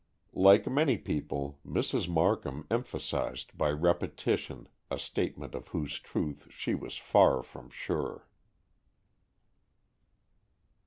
[0.33, 2.09] Like many people, Mrs.
[2.09, 8.27] Markham emphasized by repetition a statement of whose truth she was far from sure.